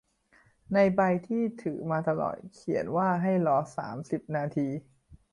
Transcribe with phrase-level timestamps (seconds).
[0.73, 4.67] ในใบที่ถือมาตลอดเขียนว่าให้รอสามสิบนาที